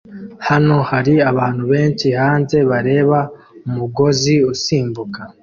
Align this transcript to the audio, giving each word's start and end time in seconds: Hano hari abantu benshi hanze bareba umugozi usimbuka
Hano 0.47 0.75
hari 0.89 1.13
abantu 1.31 1.63
benshi 1.71 2.07
hanze 2.19 2.57
bareba 2.69 3.19
umugozi 3.67 4.33
usimbuka 4.53 5.21